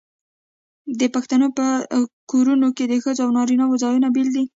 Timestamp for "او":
3.25-3.31